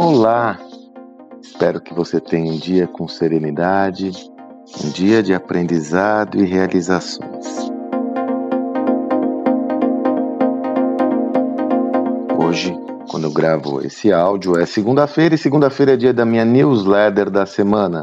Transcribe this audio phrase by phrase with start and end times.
[0.00, 0.56] Olá!
[1.42, 4.12] Espero que você tenha um dia com serenidade,
[4.84, 7.68] um dia de aprendizado e realizações.
[12.38, 12.78] Hoje,
[13.10, 17.44] quando eu gravo esse áudio, é segunda-feira e segunda-feira é dia da minha newsletter da
[17.44, 18.02] semana.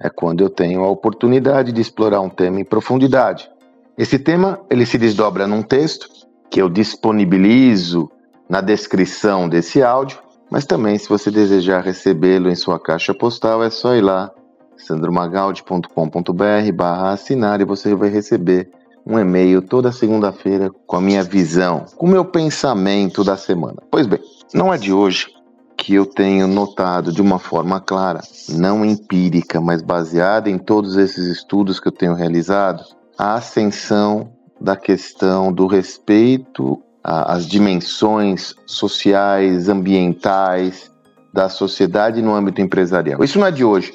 [0.00, 3.50] É quando eu tenho a oportunidade de explorar um tema em profundidade.
[3.98, 6.08] Esse tema, ele se desdobra num texto
[6.48, 8.08] que eu disponibilizo
[8.48, 13.70] na descrição desse áudio mas também, se você desejar recebê-lo em sua caixa postal, é
[13.70, 14.30] só ir lá,
[14.76, 18.70] sandromagaldi.com.br barra assinar e você vai receber
[19.04, 23.76] um e-mail toda segunda-feira com a minha visão, com o meu pensamento da semana.
[23.90, 24.20] Pois bem,
[24.52, 25.28] não é de hoje
[25.76, 31.26] que eu tenho notado de uma forma clara, não empírica, mas baseada em todos esses
[31.26, 32.82] estudos que eu tenho realizado,
[33.16, 40.90] a ascensão da questão do respeito as dimensões sociais, ambientais
[41.32, 43.22] da sociedade no âmbito empresarial.
[43.22, 43.94] Isso não é de hoje.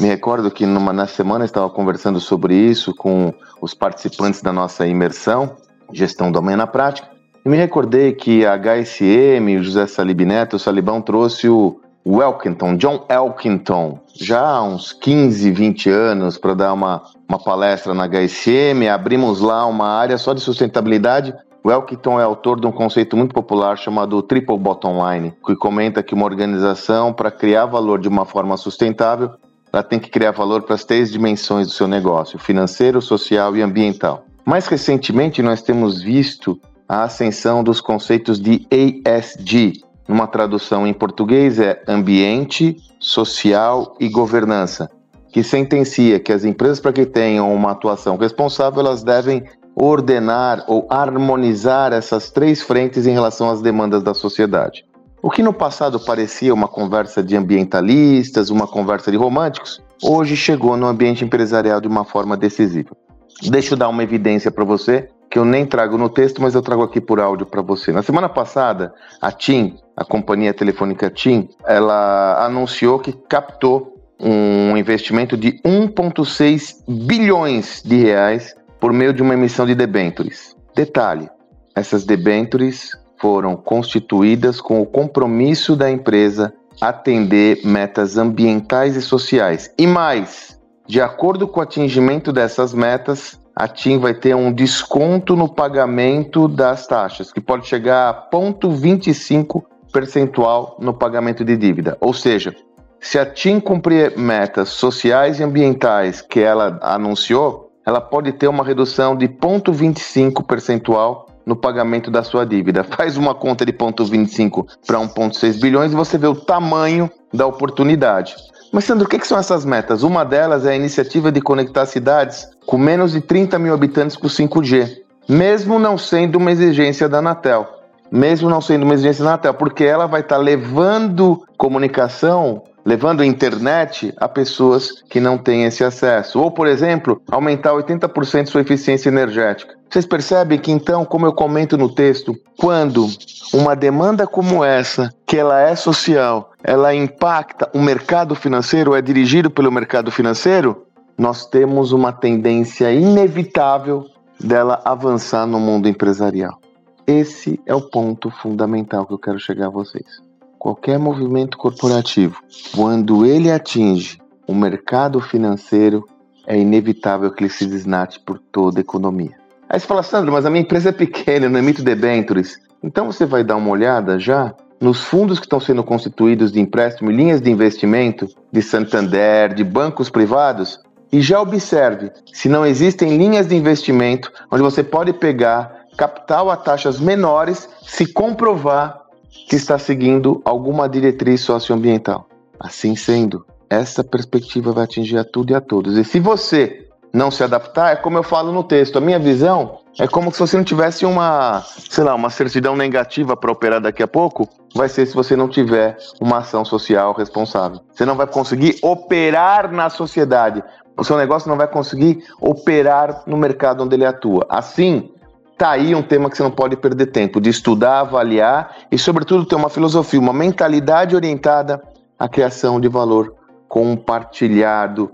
[0.00, 4.86] Me recordo que numa, na semana estava conversando sobre isso com os participantes da nossa
[4.86, 5.54] imersão,
[5.92, 7.08] Gestão do Amanhã na Prática,
[7.44, 11.78] e me recordei que a HSM, o José Salib Neto, o Salibão trouxe o
[12.22, 18.06] Elkington, John Elkington, já há uns 15, 20 anos, para dar uma, uma palestra na
[18.06, 18.88] HSM.
[18.88, 21.34] Abrimos lá uma área só de sustentabilidade
[21.66, 26.00] o Elkington é autor de um conceito muito popular chamado Triple Bottom Line, que comenta
[26.00, 29.32] que uma organização, para criar valor de uma forma sustentável,
[29.72, 33.62] ela tem que criar valor para as três dimensões do seu negócio: financeiro, social e
[33.62, 34.24] ambiental.
[34.44, 36.56] Mais recentemente, nós temos visto
[36.88, 39.82] a ascensão dos conceitos de ASG.
[40.06, 44.88] Numa tradução em português é ambiente, social e governança,
[45.32, 49.42] que sentencia que as empresas para que tenham uma atuação responsável, elas devem
[49.76, 54.86] ordenar ou harmonizar essas três frentes em relação às demandas da sociedade.
[55.22, 60.76] O que no passado parecia uma conversa de ambientalistas, uma conversa de românticos, hoje chegou
[60.76, 62.96] no ambiente empresarial de uma forma decisiva.
[63.42, 66.62] Deixa eu dar uma evidência para você que eu nem trago no texto, mas eu
[66.62, 67.92] trago aqui por áudio para você.
[67.92, 75.36] Na semana passada, a TIM, a companhia telefônica TIM, ela anunciou que captou um investimento
[75.36, 80.56] de 1,6 bilhões de reais por meio de uma emissão de debêntures.
[80.74, 81.28] Detalhe:
[81.74, 89.72] essas debêntures foram constituídas com o compromisso da empresa atender metas ambientais e sociais.
[89.78, 95.34] E mais, de acordo com o atingimento dessas metas, a TIM vai ter um desconto
[95.34, 101.96] no pagamento das taxas, que pode chegar a 0,25 percentual no pagamento de dívida.
[102.00, 102.54] Ou seja,
[103.00, 108.64] se a TIM cumprir metas sociais e ambientais que ela anunciou, ela pode ter uma
[108.64, 112.82] redução de 0,25 percentual no pagamento da sua dívida.
[112.96, 118.34] Faz uma conta de 0,25 para 1,6 bilhões e você vê o tamanho da oportunidade.
[118.72, 120.02] Mas, Sandro, o que, são essas metas?
[120.02, 124.26] Uma delas é a iniciativa de conectar cidades com menos de 30 mil habitantes com
[124.26, 127.68] 5G, mesmo não sendo uma exigência da Anatel.
[128.10, 133.26] Mesmo não sendo uma exigência da Anatel, porque ela vai estar levando comunicação levando a
[133.26, 136.40] internet a pessoas que não têm esse acesso.
[136.40, 139.74] Ou, por exemplo, aumentar 80% sua eficiência energética.
[139.90, 143.08] Vocês percebem que então, como eu comento no texto, quando
[143.52, 149.50] uma demanda como essa, que ela é social, ela impacta o mercado financeiro, é dirigido
[149.50, 150.84] pelo mercado financeiro,
[151.18, 154.06] nós temos uma tendência inevitável
[154.38, 156.60] dela avançar no mundo empresarial.
[157.06, 160.25] Esse é o ponto fundamental que eu quero chegar a vocês.
[160.66, 162.42] Qualquer movimento corporativo,
[162.74, 164.18] quando ele atinge
[164.48, 166.04] o mercado financeiro,
[166.44, 169.30] é inevitável que ele se desnate por toda a economia.
[169.68, 172.58] Aí você fala, Sandro, mas a minha empresa é pequena, eu não emito debêntures.
[172.82, 177.12] Então você vai dar uma olhada já nos fundos que estão sendo constituídos de empréstimo
[177.12, 180.80] e linhas de investimento de Santander, de bancos privados,
[181.12, 186.56] e já observe se não existem linhas de investimento onde você pode pegar capital a
[186.56, 189.05] taxas menores se comprovar
[189.48, 192.26] que está seguindo alguma diretriz socioambiental.
[192.58, 195.96] Assim sendo, essa perspectiva vai atingir a tudo e a todos.
[195.96, 199.78] E se você não se adaptar, é como eu falo no texto, a minha visão
[199.98, 204.02] é como se você não tivesse uma, sei lá, uma certidão negativa para operar daqui
[204.02, 207.80] a pouco, vai ser se você não tiver uma ação social responsável.
[207.92, 210.62] Você não vai conseguir operar na sociedade.
[210.98, 214.46] O seu negócio não vai conseguir operar no mercado onde ele atua.
[214.48, 215.10] Assim,
[215.56, 219.46] Tá aí um tema que você não pode perder tempo de estudar, avaliar e, sobretudo,
[219.46, 221.82] ter uma filosofia, uma mentalidade orientada
[222.18, 223.34] à criação de valor
[223.66, 225.10] compartilhado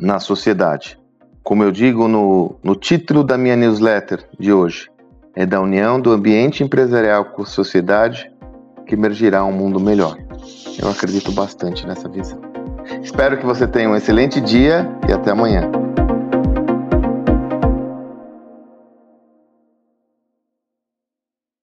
[0.00, 0.98] na sociedade.
[1.42, 4.90] Como eu digo no, no título da minha newsletter de hoje,
[5.36, 8.28] é da união do ambiente empresarial com a sociedade
[8.86, 10.16] que emergirá um mundo melhor.
[10.82, 12.40] Eu acredito bastante nessa visão.
[13.02, 15.70] Espero que você tenha um excelente dia e até amanhã.